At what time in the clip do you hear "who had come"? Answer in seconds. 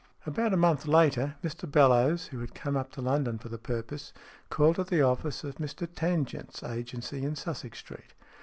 2.29-2.75